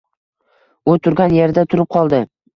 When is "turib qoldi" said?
1.75-2.25